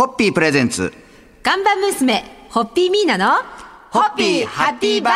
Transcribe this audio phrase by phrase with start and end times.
[0.00, 0.94] ホッピープレゼンツ。
[1.42, 3.34] 看板娘、ホッピーミーナの、
[3.90, 5.14] ホッピーハッピーバー。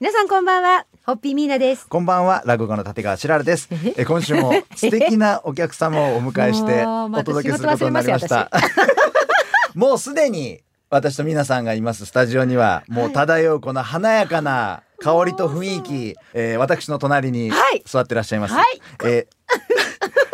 [0.00, 1.86] 皆さんこんばんは、ホッピーミーナです。
[1.86, 3.68] こんばんは、落語家の立川しららです。
[3.96, 8.50] え今週も素敵なお客様をお迎えして お届けすることになりました。
[9.76, 18.54] もうすでに私と皆さんがいますスタジオにはもう漂うこの華やかな香りと雰囲気、えー私の隣にはい座ってらっしゃいます。
[18.54, 19.39] はいえー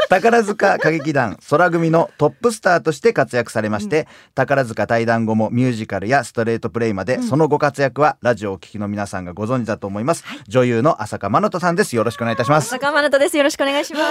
[0.08, 11.96] 宝塚歌劇団空組のトップスターとして活躍されまして、宝塚退団後もミュージカルやストレートプレイまで、そのご活躍はラジオをお聞きの皆さんがご存知だと思います、女優の浅香真奈人さんです。
[11.96, 12.68] よろしくお願いいたします。
[12.68, 13.36] 坂間奈です。
[13.36, 14.04] よろしくお願いします。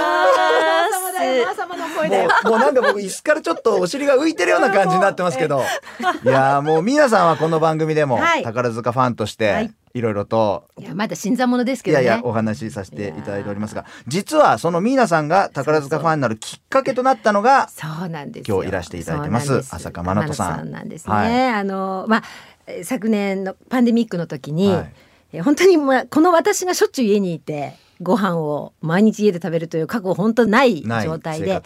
[1.56, 2.30] 様の声だよ。
[2.44, 5.64] もうもうなんか僕椅子からちょっとお尻が浮いてるような感じになってますけど。
[6.24, 8.44] いやーもう皆さんはこの番組でもはい。
[8.44, 9.70] 宝塚ファンとしはい。
[9.70, 12.04] ていろいろといや、まだ新参者ですけどね。
[12.04, 18.58] いやいやお話しさせていただいておりますが実はそのミーナさんが宝塚ファンになるきっかけとなったのがそうなんですよ。
[18.58, 21.14] 今日いらしていただいてます浅香真奈人さん真奈なんですね。
[21.16, 22.24] はいあの、まあ、
[22.68, 24.94] えー昨年のパンデミックの時に、はい
[25.32, 31.62] えー本当に、まあ、この私がしょっちゅう家にいて、ご飯を毎日家で食べるという覚悟本当ないない状態で。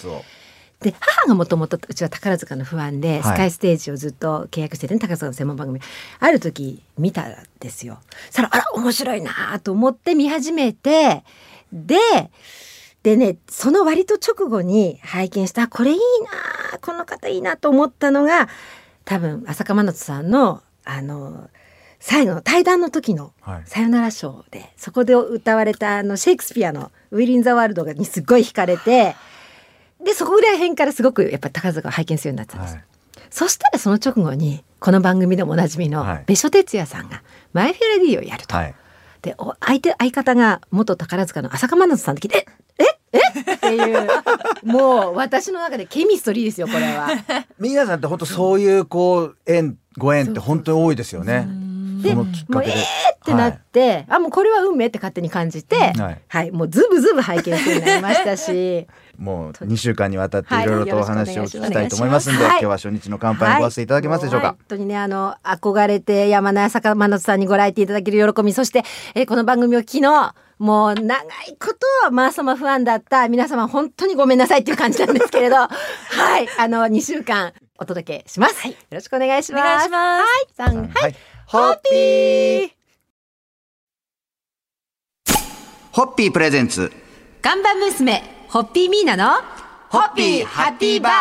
[0.82, 3.24] で母がもともとうちは宝塚の不安で、はい。
[3.24, 5.82] スカイステージをずっと契約してて、ね、宝塚の専門番組。
[6.20, 8.00] ある時見たんですよ。
[8.30, 11.24] そらあら面白いなと思って見始めて
[11.74, 11.98] で
[13.04, 18.48] でねその割と直後に拝見したあこれいいなこの方いいなと思ったのが
[19.04, 21.50] 多分浅香真奈さんのあの
[22.00, 23.64] 最後の対談の時のはい。
[23.66, 29.16] さよなら賞でそこで歌われたあのシェイクスピアの「ウィリン・ザ・ワールド」にすごい惹かれて
[30.04, 32.84] でそこぐらい辺からすごくやっぱ宝塚を拝見するようになってたんです、はい。
[33.30, 36.24] そしたらその直後にこの番組でもおなじみのはい。
[36.26, 37.22] 別所哲也さんが
[37.54, 38.56] 「マイ・フェラディ」をやると。
[38.56, 38.76] はい。
[39.22, 42.48] でお相手相方が元宝塚の浅香真奈さんで聞いて
[42.80, 44.08] 「えええっていう
[44.64, 47.10] もう私の中でケミストリーですよこれは。
[47.60, 51.48] ミーナさんって本当そういうこう縁ご縁って本当に多いですよね
[52.02, 56.22] でもうえーってなって、あもうこれは運命って勝手に感じて、はい。
[56.28, 58.88] はい、もうズブズブ拝見するようになりましたし。
[59.20, 62.60] もう2週間にわたっていろいろとお話をはい聞きたいと思いますんで、よろしくお願い。
[62.60, 68.84] 今日は初日の乾杯にごわせていただけますでしょうか、はいも本当にねあの憧れて山根坂真奈さんにご来店いただける喜びそして、
[69.14, 71.74] えーこの番組を昨日もう長いこ
[72.04, 75.56] とマーサマファンだった皆様本当にごめんなさいっていう感じなんですけれど。
[75.68, 75.68] は
[76.42, 76.48] い。
[76.58, 79.62] あの2週間お届けします、よろしくお願いします。
[79.62, 80.62] お願いします。
[80.62, 81.16] はい、はい、
[81.52, 82.70] ホッピー
[85.92, 86.92] ホッピープレゼンツ。
[87.42, 89.42] 看板娘ホッピーミーナの
[89.90, 91.14] ホッピーハッピーバー。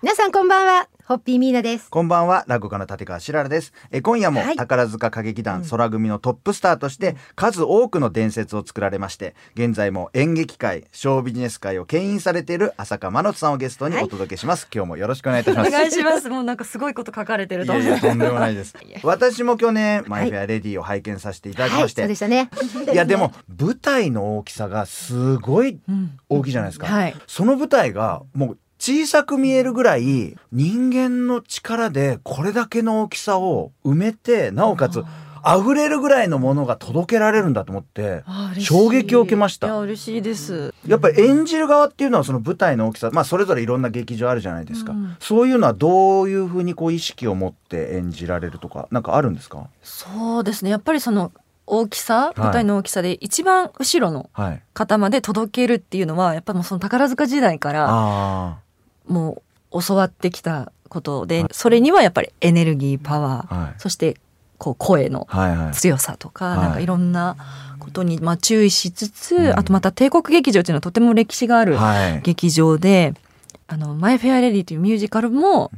[0.00, 3.72] 皆さんこんばんはホッピーミーナですこんばんは、落語家の立川しららです。
[3.90, 14.68] え今夜もはい宝塚歌劇団空組のトップスターとして数多くの伝説を作られまして、現在も演劇界、ショービジネス界を牽引されている浅香真奈さんをゲストにお届けします。
[14.70, 15.70] 今日もよろしくお願いいたしおます。
[15.72, 16.28] 願いします。
[16.28, 17.84] もうなんかすごいこと書かれてると思う。
[17.84, 18.74] いやとんでもないです。
[19.02, 25.80] 私も去年、マイフェアレディを拝見させていただきまして、はい、そうでしたねいやでも舞台の大きさがすごい
[26.28, 35.04] 大きいじゃないですか、はいその舞台がもう小さく見えるぐらい人間の力でこれだけの大きさを埋めてなおかつ
[35.46, 38.24] 溢れるぐらいのものが届けられるんだと思って
[38.58, 39.68] 衝撃を受けました。
[39.68, 40.74] いや嬉しいです。
[40.86, 45.16] やっぱり演じる側っていうのはその舞台の大きさまあそれぞれいろんな劇場あるじゃないですか、うん。
[45.20, 49.68] そういうのはどういうふうにこう意識を持って演じられるとかなんかあるんですか？
[49.82, 50.70] そうですね。
[50.70, 51.32] やっぱりその
[51.66, 52.40] 大きさ、い。
[52.40, 54.62] 舞台の大きさで一番後ろのはい。
[54.74, 58.58] 方まで届けるっていうのはやっぱもうその宝塚時代からあ
[59.08, 59.42] も
[59.72, 63.74] う教わってきたことで、それにはやっぱりエネルギーパワー、あはい。
[63.78, 64.16] そして
[64.58, 65.72] こう声のはいはい。
[65.72, 66.58] 強さとか、はい。
[66.58, 67.36] なんかいろんな
[67.78, 69.58] ことにまあ注意しつつ、うん。
[69.58, 72.22] あとまた帝国劇場っていうのはとても歴史があるはい。
[72.22, 73.14] 劇場で
[73.68, 75.70] 「あのマイ・フェア・レディ」というミュージカルも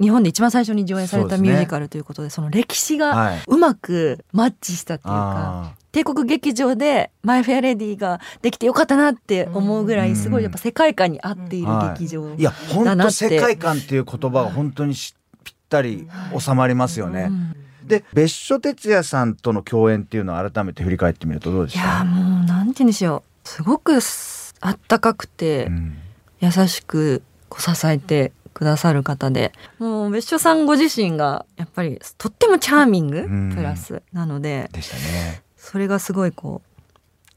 [0.00, 3.42] 日本で一番最初に上演されたミュージカルということでその歴史がはい。
[3.46, 5.72] うまくマッチしたっていうか。
[5.90, 12.42] あ帝国劇場で「マイ・フェア・レディ」ができてよかったなって思うぐらうんいすごいやっぱ世界観に合っているはい劇場、ーい。
[12.42, 15.14] や本当だなって世界観っていう言葉が本当にし
[15.44, 16.08] ぴったり
[16.38, 17.28] 収まりますよね。
[17.28, 17.56] うん。
[17.86, 23.48] で別所哲也さんとの共演っていうのを改めて振り返ってみるとどうでしいやたもうなんて言うんでしょう。
[23.48, 25.96] すごくすあったかくて、うん。
[26.40, 29.52] 優しくこう支えてくださる方で。
[29.78, 33.52] もう別所さんご自身がやっぱりとってもチャーミングうん。
[33.54, 34.70] プラスなので。
[34.72, 35.42] でしたね。
[35.60, 36.80] それがすごいこう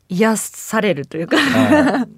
[0.07, 1.37] 癒されるというか。
[1.37, 2.07] は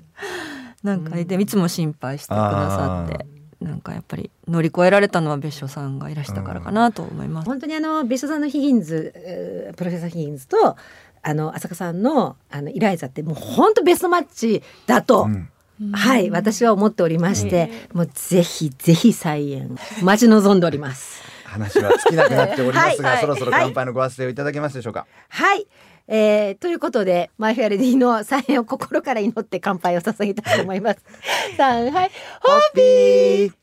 [0.84, 3.26] なんかでいつも心配してくださって
[3.60, 7.46] なんかやっぱり乗り越えられたのは別所さんがいらしたからかなと思います。
[7.48, 10.78] 本当にあの別所さんのヒギンズえープロフェッサーヒギンズと
[11.24, 15.50] あの浅香さんのあのイライザってもう本当ベストマッチだと、うん。
[15.92, 21.22] はい私は思っておりまして、もうぜひぜひ再演待ち望んでおります。
[21.44, 23.22] 話は尽きなくなっておりますが、はい。
[23.22, 25.06] そろそろ乾杯のご発声をいただけますでしょうか。
[25.30, 25.68] はい、
[26.08, 31.00] えー、ということでマイフェアレディの再演を心から祈って乾杯を捧げたいと思います。
[31.58, 32.12] 三はい。
[32.42, 33.54] ホッピー。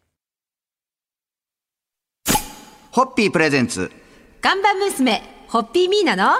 [2.91, 3.91] ホッピープレゼンツ。
[4.41, 6.33] 看板娘ホッピーミーナの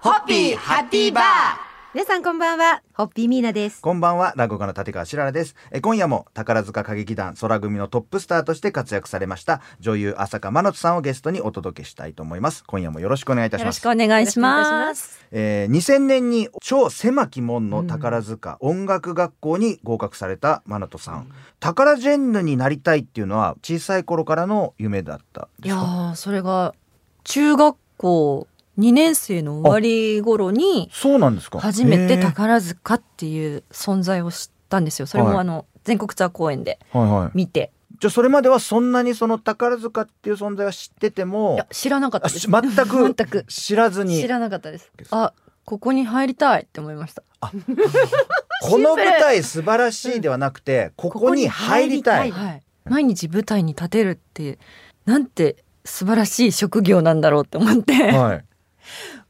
[0.00, 1.63] ホッピーハッピーバー
[1.94, 5.54] 皆さんこんばんはホッピーミーナですこんばんは、落語家の立川しららです。
[5.70, 12.64] え今夜も宝塚歌劇団空組のトップスターとして活躍されました女優浅香真奈さんをゲストにお届けしたいと思います。
[12.66, 14.04] 今夜もよろしくお願いいたしますよろしく。
[14.04, 15.24] お願いします。
[15.30, 21.28] えー2000年に超狭き門の宝塚音楽学校に合格されたマナトさん、
[21.60, 26.74] タカラジェンヌになりたいっていうのは小さい頃からの夢だったんいやそれが
[27.22, 28.48] 中学校
[28.78, 31.60] 2年生の終わり頃にそうなんですか。
[31.60, 35.06] 初めて宝塚っていう存在を知ったんですよ。
[35.06, 35.38] それもはい。
[35.38, 37.30] あの全国ツアー公演ではいはい。
[37.34, 42.48] 見て、じゃあそれまではそんなにその宝塚っていう存在は知ってていもや知らなかったです。
[42.48, 44.20] 全く 知らずに。
[44.20, 44.90] 知らなかったです。
[45.10, 45.32] あ
[45.64, 47.22] ここに入りたいって思いました。
[47.40, 52.30] この舞台素晴らしいではなくて ここに入りたい。
[52.30, 52.62] はい。
[52.84, 54.58] 毎日舞台に立てるって
[55.06, 58.44] なんて素晴らしい職業なんだろうって思って、はい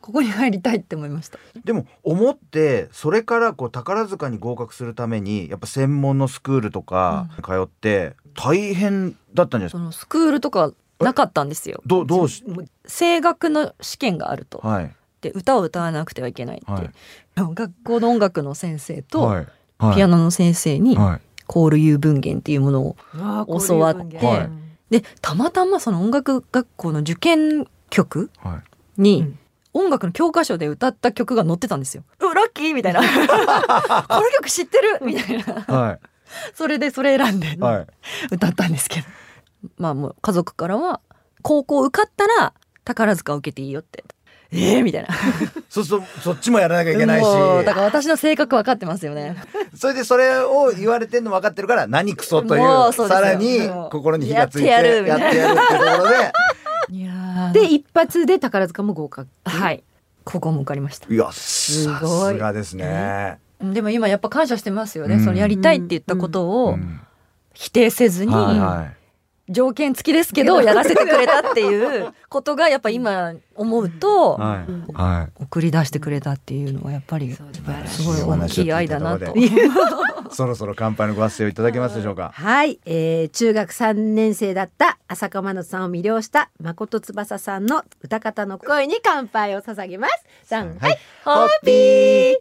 [0.01, 1.39] ここに入りたいって思いました。
[1.65, 9.79] でも思ってそれからこう宝塚に合格するためにやっぱ専門のスクールとか通って大変だったんじゃないですか？
[9.79, 11.83] そのスクールとかなかったんですよ。
[11.87, 12.45] どうどうし
[12.87, 14.59] 声楽の試験があると。
[14.59, 14.95] はい。
[15.21, 16.91] で歌を歌わなくてはいけないって、はい。
[17.37, 19.47] 学校の音楽の先生と、
[19.95, 21.21] ピアノの先生にはい。
[21.47, 22.97] コールユー文言っていうものを
[23.69, 24.19] 教わって。
[24.91, 28.63] でたまたまその音楽学校の受験曲は
[28.99, 29.03] い。
[29.03, 29.39] に、うん
[29.75, 32.05] 音楽の教科書で歌った曲が載ってたんですよ。
[32.21, 32.75] ラッキー！
[32.75, 33.01] みたいな。
[34.09, 35.01] この曲知ってる？
[35.03, 35.55] みたいな。
[35.67, 35.99] は
[36.55, 37.87] それでそれ選んでいはい。
[38.33, 39.07] 歌ったんですけど。
[39.77, 41.01] まあもう家族からは
[41.43, 42.55] 高校受かったら
[42.85, 44.05] 宝塚を受けていいよって。
[44.53, 45.09] えー、みたいな。
[45.69, 47.25] そうするとそっちもやらなきゃいけないし。
[47.65, 49.37] だから私の性格分かってますよね。
[49.77, 53.25] それでそれを言われてんの分かってるから何クソというもうそうですよ。
[53.25, 55.27] さらに心に火がついてやってやるみたいな。
[55.35, 56.33] やってところで。
[56.91, 57.24] いやー
[57.55, 59.31] で一発で宝塚も合格。
[59.45, 59.83] はい。
[60.25, 61.13] 高校も受かりました。
[61.13, 63.39] いやさごいすがですね。
[63.61, 65.25] でも今やっぱ感謝してますよね、うん。
[65.25, 67.01] そのやりたいって言ったことをうん。
[67.55, 69.04] 否定せずに、はいはい
[69.49, 74.41] 条件付きですけどやらせてくれたっていうことがやっぱ今思うと。
[75.41, 77.33] 送り出してくれたっていうのはやっぱり
[77.87, 79.35] すごい大きい愛だなと
[80.31, 82.31] そろそろ乾杯のご発声をいただけますでしょうか。
[82.35, 90.25] はい、えー、中学3年生だった浅香真奈さんを魅了した誠翼さんの歌方の声に乾杯を捧げます。
[90.45, 92.35] 三はい、ホッピー。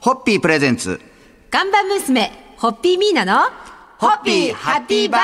[0.00, 1.00] ホッピープレゼンツ。
[1.50, 3.42] 看板娘ホッピーミーナの
[3.98, 5.20] ホッピーハッピーバー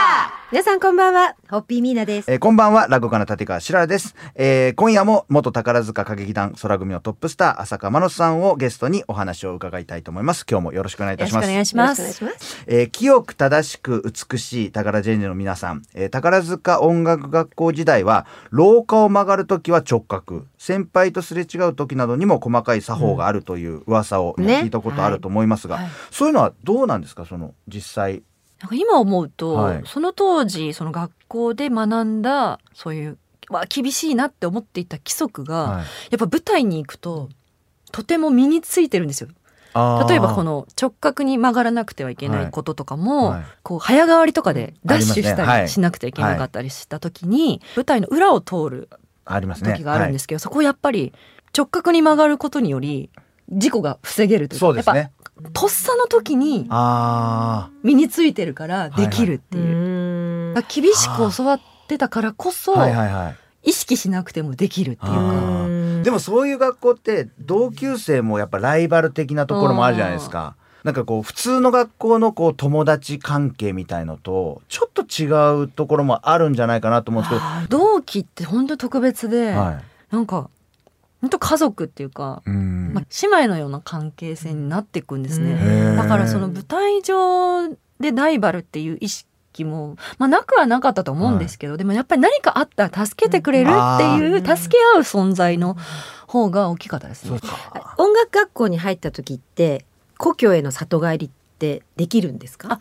[0.50, 2.30] 皆さんこんばんはホッピーミーナです。
[2.30, 4.14] えーこんばんは、落語家の立川しららです。
[4.34, 10.46] えー今夜も元宝塚歌劇団空組のトップスター、浅香真奈さんをゲストにお話を伺いたいと思います。
[10.50, 11.50] 今日もよろしくお願いいたします。
[11.50, 12.64] よろしくお願いしますよろしくお願いします。
[12.66, 27.26] えー清く正しく美しい宝ジェンヌの皆さん、えー宝塚音楽学校時代は廊下を曲がる時は直角先輩とすれ違う時などにも細かい作法があるという噂を、ねね聞いたことあると思いますが、はいそういうのはどうなんですか？
[27.26, 28.22] その実際
[28.62, 29.82] なんか今思うと、はい。
[29.84, 33.18] その当時その学校で学んだそういう、
[33.50, 35.84] まあ、厳しいなって思っていた規則が、はい。
[36.10, 37.28] やっぱ舞台に行くと
[37.90, 39.28] とても身についてるんですよ。
[39.74, 43.44] 例えばこのの直角に曲がらなくてはいけないこととかも、はい。
[43.62, 48.88] こう早変わりとかでダッシュしたりしなくてはいけなかったりした時に、舞台の裏を通る
[49.24, 51.12] 時があるんですけど、そこをやっぱり
[51.56, 53.10] 直角に曲がることにより
[53.52, 55.10] 事故が防げるというかそうですねやっ
[55.44, 59.64] ぱとっさの時にあ身についてるからできるっていう。
[59.64, 65.20] ーんだから厳しく教わってたからこそ、あはいはいはい意識しなくてもできるっていうあか。
[65.20, 70.56] ーでもそういう学校って同級生もやっぱライバル的なところもあるじゃないですか。
[70.82, 79.60] なんかこう普通の学校のこう友達関係みたいのとちょっと違うところもあるんじゃないかなと思うんですけあー同期って本当特別で、ど。
[79.60, 79.84] はい。
[80.10, 80.50] なんか
[81.22, 85.52] 本当家族っていうか、うんまあ、姉妹のような関係性になっていくんですね。
[85.52, 87.68] うんだからその舞台上
[88.00, 95.76] でライバルっていう意識も、まあ、なくはなかったと思うんですけど、でもやっぱり何かあったら助けてくれるっていう、うん助け合う存在の
[96.26, 97.38] 方が大きかったですね。
[97.98, 99.84] 音楽学校に入った時って
[100.18, 102.80] 故郷への里帰りってできるんですか？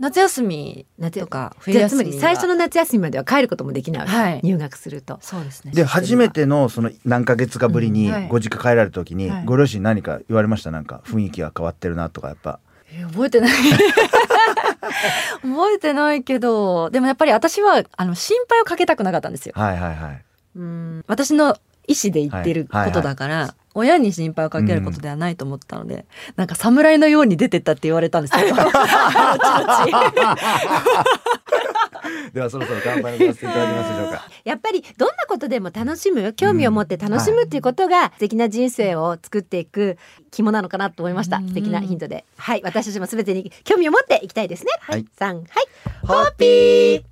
[0.00, 4.40] 夏休み夏とか冬じゃあつま休みり最初の夏休みまでは帰ることもできない、はい。
[4.42, 5.18] 入学すると。
[5.20, 5.72] そうですね。
[5.72, 9.44] で初めてのその何ヶ月かぶりにご実家帰られた時にはい。
[9.44, 10.70] ご両親何か言われました？
[10.70, 12.58] なんか雰囲気が変わってるなとかやっぱ。
[12.92, 13.50] え覚えてない。
[15.42, 19.54] 覚えてないけどでもやっぱり私はあの心配をかけたくなかったんですよ。
[19.56, 20.24] はいはいはい。
[20.56, 21.04] うん。
[21.06, 21.56] 私の
[21.86, 28.44] 意思で言ってるはいことだから、親に心配をかけることではないと思ったので、なんか侍のように出てったって言われたんですけ
[32.32, 34.28] ではそろそろ乾杯のさせていただけますでしょうか。
[34.44, 39.98] やっぱりどんなことでも楽しむ興味を持って楽しむっていうことが素敵な人生を作っていく
[40.30, 41.38] 肝なのかなと思いました。
[41.38, 41.48] うん。
[41.48, 42.24] 素敵なヒントで。
[42.36, 44.70] はい私たちも全てに興味を持っていきたいですね。
[44.80, 45.06] はい。
[45.16, 45.46] さんはい。
[46.06, 47.02] ホッピー。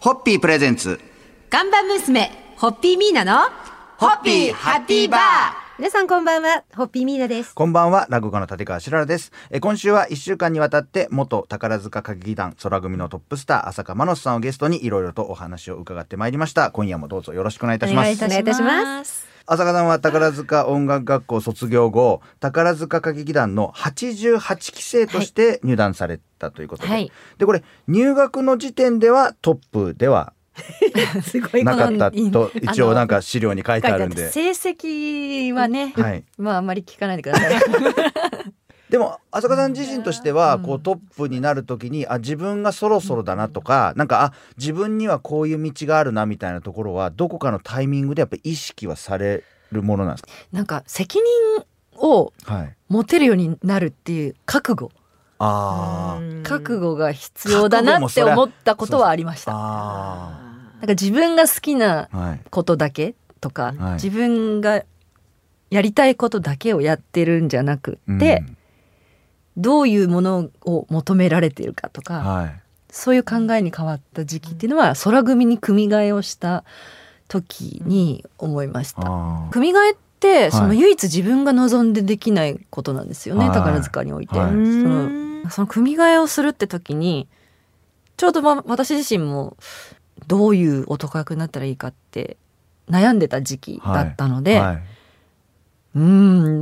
[0.00, 0.40] ホッピー。
[0.40, 0.98] プレゼンツ。
[1.50, 3.38] 看板娘ホッピーミーナの
[3.96, 5.20] ホッピーハッピーバー。
[5.78, 7.54] 皆さんこんばんはホッピーミーナです。
[7.54, 9.32] こんばんは落語家の立川しららです。
[9.50, 16.70] え今週は1週間にわたって元宝塚歌劇団空組のトップスター浅香真野さんをゲストにいろいろとお話を伺ってまいりました。
[16.70, 18.22] 今夜もどうぞよろしくお願いいたします。
[18.22, 19.26] お願いいたします。
[19.46, 27.10] 浅香さんは宝塚音楽学校卒業後宝塚歌劇団の88期生として入団されたということで、はい。
[27.38, 30.34] でこれ入学の時点ではトップでは
[31.64, 37.50] なかったいいと一応なんか資料に書いてあるんで、成績はね、はい、まああんまり聞かないでください。
[38.90, 40.62] でも浅香さん自身としてはうん。
[40.62, 51.64] こうトップになる時にあ自分がそろそろだなとかなんかあ自分にはこういう道があるなみたいなところはどこかのタイミングでやっぱ意識はされるものなんですなんか責任
[52.00, 52.76] をかはい。
[52.88, 54.90] 持てるようになるっていう覚悟。
[55.38, 56.36] あー。
[56.38, 56.42] うん。
[56.42, 59.52] 覚悟が必要だなって思ったことはありました。
[59.54, 60.49] あ
[60.80, 62.08] なんか自分が好きな
[62.50, 63.94] ことだけとか、はい。
[63.94, 64.82] 自分が
[65.70, 68.56] やりたいことだけをやってるんじゃなくって、うん。
[69.56, 72.60] どういうものを求められているかとか、はい。
[72.90, 76.64] そういう考えに変わった時期っていうのは空組に組み替えをした
[77.28, 79.02] 時に思いました。
[79.50, 80.50] 組み替えってい。
[80.50, 83.54] その唯一自分が望んでできないことなんですよね、はい。
[83.54, 84.38] 宝塚において。
[84.38, 84.50] はい。
[84.50, 87.28] そのその組み替えをするって時に
[88.16, 89.56] ちょうどま私自身も
[90.26, 92.36] どういう男役になったらいいかって
[92.88, 94.82] 悩んでた時期だったので、はい。
[95.96, 96.02] うー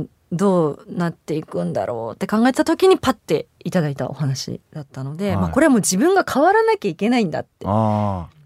[0.01, 5.37] んどうなっていくんだろうって考えた時にパッていただいたお話だったので、はい。
[5.37, 7.65] まあ、これはもう自分が変わらなきゃいけないんだって。
[7.65, 8.39] もあ。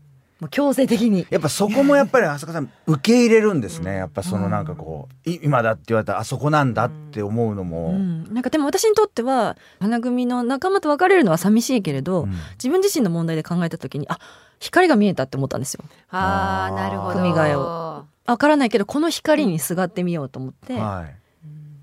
[0.45, 1.25] う強制的に。
[1.25, 3.95] ーやっぱそこもやっぱり浅香さん受け入れるんですね。
[3.95, 12.31] やっぱそのなんかこうい今だって言われたらあそこなんだって思うのも、うん、なんかでも私にとっては花組の仲間と別れるのは寂しいけれど、うん。
[12.53, 14.19] 自分自身の問題で考えた時にあ
[14.63, 15.83] 光が見えたって思ったんですよ。
[16.09, 17.15] あーなるほど。
[17.19, 18.05] 組み替えを。
[18.25, 21.15] わからないけどこの光にすがってみようと思って、はい。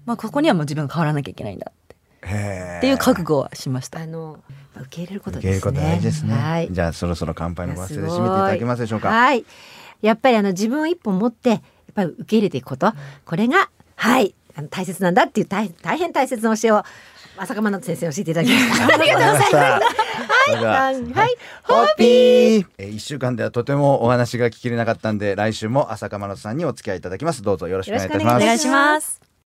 [0.07, 1.97] まあ、ここにはもう自分が変わらなきゃいけないんだって。
[2.79, 4.01] っていう覚悟はしました。
[4.01, 4.39] あの
[4.77, 6.69] 受け入れること受け入れるですねこと大事ですね、はい。
[6.71, 9.11] じゃあそろそろ乾杯のご発声で締めていただけますでしょうか？
[9.11, 9.45] はい。
[10.01, 11.61] やっぱりあの自分を一本持ってやっ
[11.95, 12.93] ぱり受け入れていくこと、
[13.27, 14.35] これがはい。
[14.57, 16.83] あの大切なんだっていう大大変大切な教えを
[17.37, 18.85] 浅香真奈先生に教えていただきました。
[18.97, 19.81] ありがとうございま
[20.59, 20.65] す。
[20.65, 29.30] はいはいはいホッピーえー一週間ではとてもお話が聞きれなかったんで来週も浅香真奈さんにお付き合いいただきますどうぞよろしくお願いいたしますお願いします。